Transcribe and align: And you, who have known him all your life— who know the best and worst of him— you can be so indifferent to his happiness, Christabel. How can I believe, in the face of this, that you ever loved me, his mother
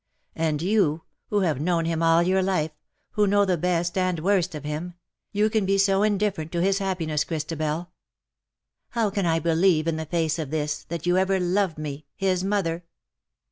And 0.35 0.63
you, 0.63 1.03
who 1.29 1.41
have 1.41 1.61
known 1.61 1.85
him 1.85 2.01
all 2.01 2.23
your 2.23 2.41
life— 2.41 2.71
who 3.11 3.27
know 3.27 3.45
the 3.45 3.55
best 3.55 3.95
and 3.99 4.17
worst 4.19 4.55
of 4.55 4.63
him— 4.63 4.95
you 5.31 5.47
can 5.47 5.63
be 5.63 5.77
so 5.77 6.01
indifferent 6.01 6.51
to 6.53 6.61
his 6.63 6.79
happiness, 6.79 7.23
Christabel. 7.23 7.91
How 8.89 9.11
can 9.11 9.27
I 9.27 9.37
believe, 9.37 9.87
in 9.87 9.97
the 9.97 10.07
face 10.07 10.39
of 10.39 10.49
this, 10.49 10.85
that 10.85 11.05
you 11.05 11.17
ever 11.19 11.39
loved 11.39 11.77
me, 11.77 12.07
his 12.15 12.43
mother 12.43 12.83